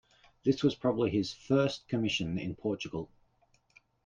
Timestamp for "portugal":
2.55-3.11